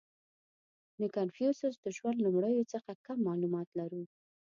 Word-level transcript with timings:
•د 0.99 1.01
کنفوسیوس 1.15 1.75
د 1.81 1.85
ژوند 1.97 2.17
لومړیو 2.25 2.69
څخه 2.73 2.91
کم 3.05 3.17
معلومات 3.27 3.67
لرو. 3.79 4.03